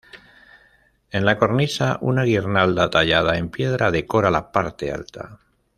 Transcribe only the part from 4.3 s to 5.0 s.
la parte